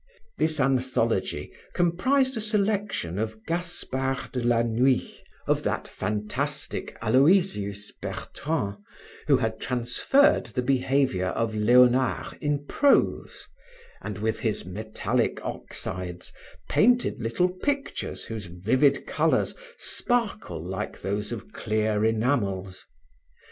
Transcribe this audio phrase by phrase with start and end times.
[0.39, 8.77] This anthology comprised a selection of Gaspard de la nuit of that fantastic Aloysius Bertrand
[9.27, 13.47] who had transferred the behavior of Leonard in prose
[14.01, 16.31] and, with his metallic oxydes,
[16.67, 22.87] painted little pictures whose vivid colors sparkle like those of clear enamels.